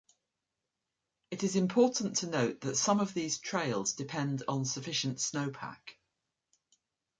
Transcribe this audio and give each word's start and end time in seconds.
It 1.29 1.43
is 1.43 1.55
important 1.55 2.15
to 2.17 2.27
note 2.27 2.61
that 2.61 2.73
some 2.75 2.99
of 2.99 3.13
these 3.13 3.37
trails 3.37 3.93
depend 3.93 4.41
on 4.47 4.65
sufficient 4.65 5.19
snowpack. 5.19 5.99